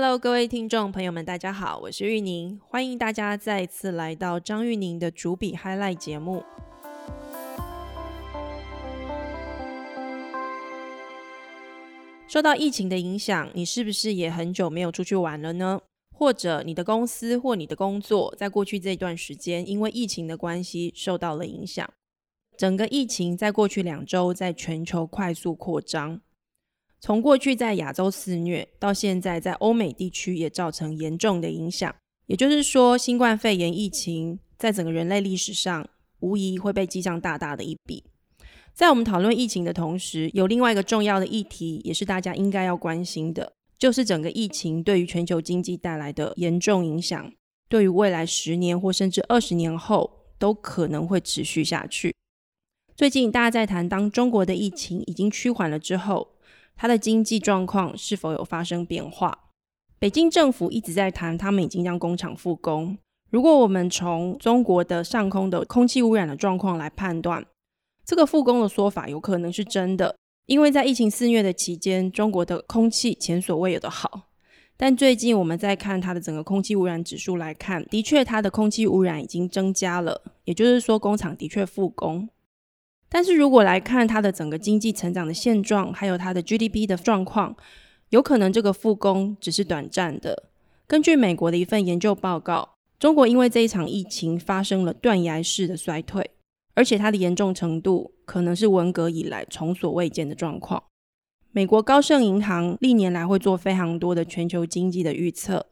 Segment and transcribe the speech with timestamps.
[0.00, 6.44] Hello，各位听众朋友们，大家好，我是玉宁，欢迎大家再次来到张玉宁的主笔 Highlight 节目。
[12.28, 15.80] 受到疫情的影响，你是不是也很久没有出去玩了呢？
[16.14, 21.92] 或者你的公司或你的工作，在过去这段时间，因为疫情的关系受到了影响。
[22.56, 26.20] 整个疫情在过去两周，在全球快速扩张。
[27.00, 31.94] 从过去在亚洲肆虐，到现在在欧美地区也造成严重的影响。
[32.26, 35.88] 也就是说，新冠肺炎疫情在整个人类历史上，
[36.20, 38.04] 无疑会被记上大大的一笔。
[38.74, 47.32] 在我们讨论疫情的同时，有另外一个重要的议题，也是大家应该要关心的，就是整个疫情对于全球经济带来的严重影响，
[47.68, 52.14] 对于未来十年或甚至二十年后都可能会持续下去。
[52.94, 56.28] 最近大家在谈，当中国的疫情已经趋缓了之后，
[56.80, 59.36] 它的经济状况是否有发生变化？
[59.98, 62.96] 北京政府一直在谈，他们已经让工厂复工。
[63.30, 67.44] 如果我们从中国的上空的空气污染的状况来判断，
[68.04, 70.14] 这个复工的说法有可能是真的，
[70.46, 74.28] 因为在疫情肆虐的期间，中国的空气前所未有的好。
[74.76, 82.28] 但最近我们在看它的整个空气污染指数来看，的确它的空气污染已经增加了，也就是说工厂的确复工。
[83.08, 87.56] 但是如果来看它的整个经济成长的现状，还有它的 GDP 的状况，
[88.10, 90.44] 有可能这个复工只是短暂的。
[90.86, 96.30] 根据美国的一份研究报告，中国因为这一场疫情发生了断崖式的衰退。
[96.74, 100.80] 而且它的严重程度可能是文革以来从所未见的状况。
[101.50, 105.66] 美国高盛银行历年来会做非常多的全球经济的预测。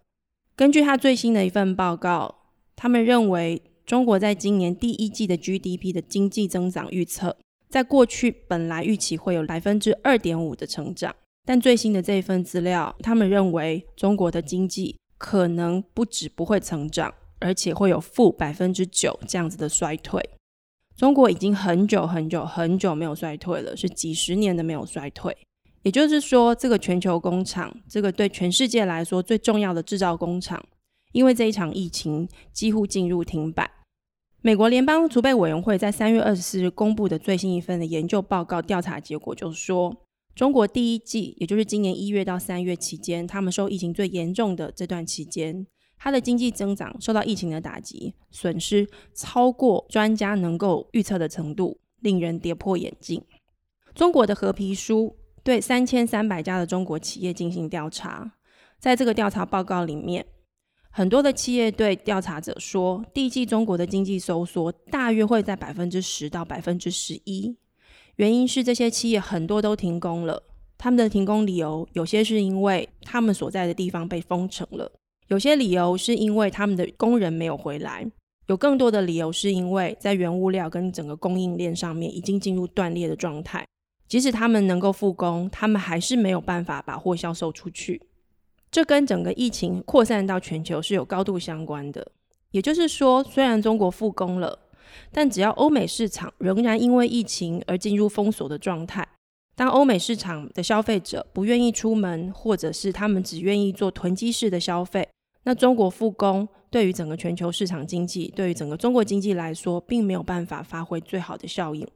[0.56, 2.34] 根据他最新的一份报告，
[2.74, 7.36] 他们认为中国在今年第一季的 GDP 的经济增长预测，
[7.68, 20.20] 在过去本来预期会有百分之二点五的成长，但最新的这一份资料，他们认为中国的经济可能不止不会成长，而且会有负百分之九这样子的衰退。
[20.96, 25.36] 中国已经很久很久很久没有衰退了，是几十年的没有衰退。
[25.82, 30.60] 也就是说，这个全球工厂，这个对全世界来说最重要的制造工厂，
[31.12, 33.70] 因为这一场疫情几乎进入停摆。
[34.46, 39.92] 美国联邦储备委员会在三月二十四日公布的最新一份的研究报告调查结果，就是说，
[40.36, 45.66] 中国第一季，也就是今年一月到三月期间，他们受疫情最严重的这段期间。
[45.98, 53.20] 它的经济增长受到疫情的打击，损失超过专家能够预测的程度，令人跌破眼镜。
[53.96, 58.34] 中国的和皮书对三千三百家的中国企业进行调查，
[58.78, 60.24] 在这个调查报告里面，
[60.96, 67.54] 很多的企业对调查者说，第一季中国的经济收缩大约会在百分之十到百分之十一。
[68.14, 70.42] 原因是这些企业很多都停工了，
[70.78, 74.90] 他们的停工理由有些是因为他们所在的地方被封城了。
[75.28, 78.10] 有些理由是因为他们的工人没有回来，
[78.46, 83.66] 有更多的理由是因为在原物料跟整个供应链上面已经进入断裂的状态。
[84.08, 88.00] 即使他们能够复工，他们还是没有办法把货销售出去。
[88.70, 92.12] 这跟整个疫情扩散到全球是有高度相关的。
[92.50, 94.58] 也就是说，虽然中国复工了，
[95.12, 99.06] 但只要欧美市场仍然因为疫情而进入封锁的状态。
[99.54, 105.08] 当欧美市场的消费者不愿意出门，或者是他们只愿意做囤积式的消费。
[105.44, 111.86] 那中国复工对于整个全球市场经济，对于整个中国经济来说，并没有办法发挥最好的效应。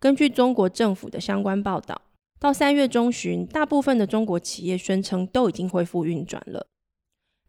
[0.00, 2.00] 根据中国政府的相关报道，
[2.40, 6.68] 到三月中旬，大部分的中国企业宣称都已经恢复运转了。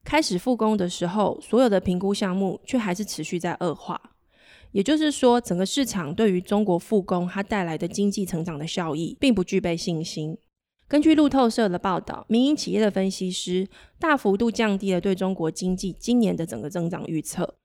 [0.04, 4.16] 开始复工的时候，所有的评估项目却还是持续在恶化。
[4.72, 10.38] 也就是说，整个市场对于中国复工它带来的经济成长的效益，并不具备信心。
[10.88, 13.68] 根据路透社的报道，民营企业的分析师
[14.00, 17.58] 大幅度降低了对中国经济今年的整个增长预测，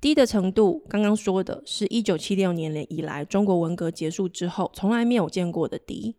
[0.00, 6.14] 低的程度，刚刚说的是一九七六年以来中国文革结束之后从来没有见过的低。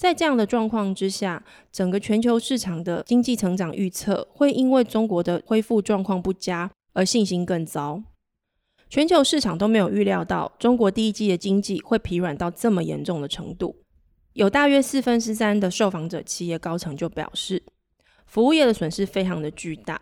[0.00, 8.02] 在这样的状况之下，整个全球市场的经济成长预测会因为中国的恢复状况不佳而信心更糟。
[8.88, 13.76] 全球市场都没有预料到中国第一季的经济会疲软到这么严重的程度。
[14.32, 17.62] 有大约四分之三的受访者企业高层就表示，
[18.24, 20.00] 服务业的损失非常的巨大，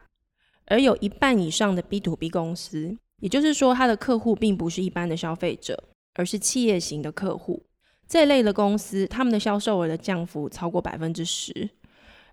[0.66, 5.82] 而有一半以上的 B to B 公司，也就是说，它的客户并不是一般的消费者，
[6.14, 7.64] 而是企业型的客户。
[8.08, 11.68] 这类的公司，他们的销售额的降幅超过百分之十。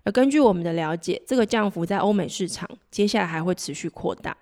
[0.03, 4.37] 而根据我们的了解，这个降幅在欧美市场接下来还会持续扩大。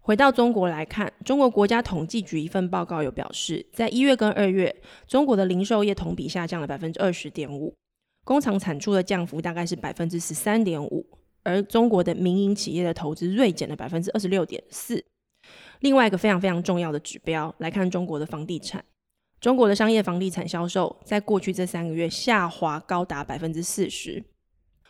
[0.00, 4.74] 回到中国来看，中国国家统计局一份报告有表示，在一月跟二月，
[5.06, 7.74] 中国的零售业同比下降了百分之二十点五，
[8.24, 11.04] 工厂产出的降幅大概是百分之十三点五，
[11.42, 15.04] 而中国的民营企业的投资锐减了百分之二十六点四。
[15.80, 18.82] 另外一个非常非常重要的指标来看，中国的房地产，
[19.40, 24.22] 中国的商业房地产销售在过去这三个月下滑高达百分之四十。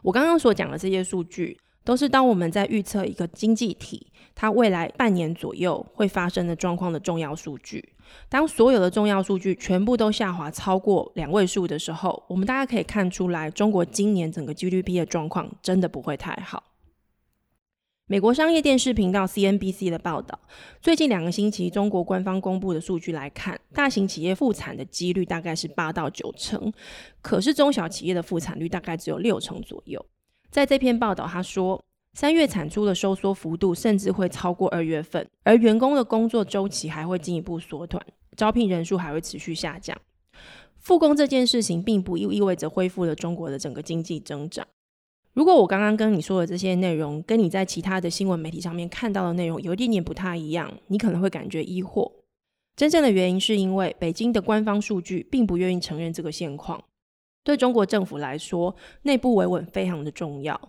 [0.02, 1.58] 我刚刚所讲的这些数据。
[1.84, 7.94] 都是当我们在预测一个经济体它未来半年左右会发生的状况的重要数据。
[8.28, 16.62] 当所有的重要数据全部都下滑超过两位数的时候，我们大家可以看出来，中国今年整个 GDP 的状况真的不会太好。
[18.10, 20.40] 美国商业电视频道 CNBC 的报道，
[20.80, 26.72] 最近两个星期中国官方公布的数据来看，大型企业复产的几率大概是八到九成，
[27.20, 30.02] 可是中小企业的复产率大概只有六成左右。
[30.50, 31.84] 在这篇报道，他说，
[32.14, 38.02] 三月产出的收缩幅度甚至会超过二月份，而员工的工作周期还会进一步缩短，
[38.34, 39.94] 招聘人数还会持续下降。
[40.78, 44.66] 复工这件事情并不意味着恢复了中国的整个经济增长。
[45.38, 52.10] 如果我刚刚跟你说的这些内容，跟你在其他的新闻媒体上面看到的内容有一点点不太一样，你可能会感觉疑惑。
[52.74, 56.82] 真正的原因是因为北京的官方数据并不愿意承认这个现况。
[57.44, 60.60] 对中国政府来说，内部维稳非常的重要。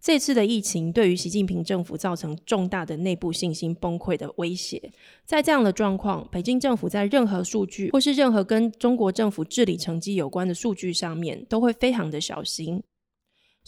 [0.00, 4.90] 这次的疫情对于习近平政府造成重大的内部信心崩溃的威胁。
[5.24, 12.82] 在这样的状况，北京政府在任何数据或是任何跟中国政府治理成绩有关的数据上面，都会非常的小心。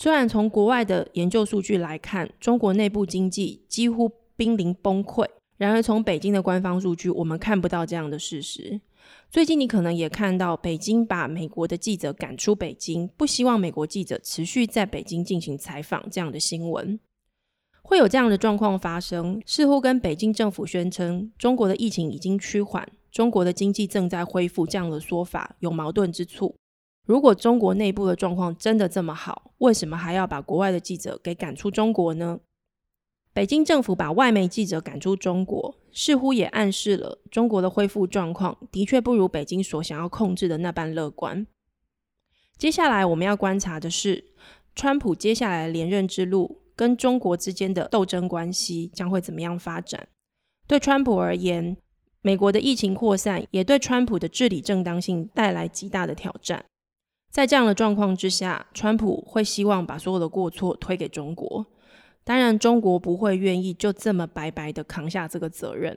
[0.00, 8.80] 虽然从国外的研究数据来看，中国内部经济几乎濒临崩溃，然而从北京的官方数据，我们看不到这样的事实。
[9.28, 17.00] 最近你可能也看到，北京把美国的记者赶出北京，不希望美国记者持续在北京进行采访这样的新闻。
[17.82, 26.54] 会有这样的状况发生，似乎跟北京政府宣称中国的疫情已经趋缓，中国的经济正在恢复这样的说法有矛盾之处。
[27.08, 32.40] 如果中国内部的状况真的这么好，为什么还要把国外的记者给赶出中国呢？
[33.32, 41.46] 北京政府把外媒记者赶出中国，似乎也暗示了中国的恢复状况的确不如北京所想要控制的那般乐观。
[42.58, 44.26] 接下来我们要观察的是，
[44.74, 50.08] 川普接下来连任之路跟中国之间的斗争关系将会怎么样发展。
[50.66, 51.78] 对川普而言，
[52.20, 56.66] 美国的疫情扩散也对川普的治理正当性带来极大的挑战。
[57.38, 61.64] 在这样的状况之下，川普会希望把所有的过错推给中国。
[62.24, 65.96] 当然，中国不会愿意就这么白白的扛下这个责任。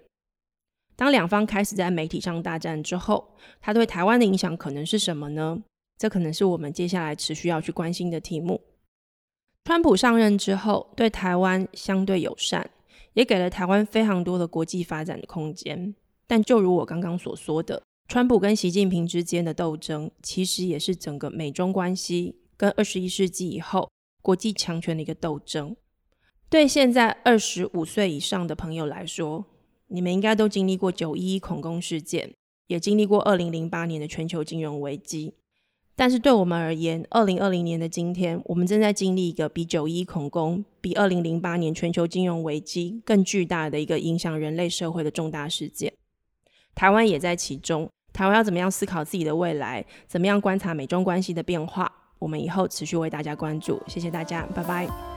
[0.96, 5.64] 当两方开始在媒体上大战之后，它对台湾的影响可能是什么呢？
[5.98, 8.62] 这可能是我们接下来持续要去关心的题目。
[9.66, 12.70] 川普上任之后，对台湾相对友善，
[13.14, 15.96] 也给了台湾非常多的国际发展的空间。
[16.28, 23.90] 但就如我刚刚所说的，川普跟习近平之间的斗争，其实也是整个美中关系跟二十一世纪以后
[24.22, 25.74] 国际强权的一个斗争。
[26.50, 29.46] 对现在二十五岁以上的朋友来说，
[29.88, 32.34] 你们应该都经历过九一一恐攻事件，
[32.68, 35.36] 也经历过二零零八年的全球金融危机。
[35.96, 45.94] 但是对我们而言，二零二零年的今天，我们正在经历一个比九一恐攻、比二零零八年全球金融危机更巨大的一个影响人类社会的重大事件。
[46.76, 47.90] 台湾也在其中。
[48.14, 49.86] 台湾要怎么样思考自己的未来？
[50.08, 51.92] 怎么样观察美中关系的变化？
[52.20, 53.82] 我们以后持续为大家关注。
[53.88, 55.11] 谢谢大家，拜拜。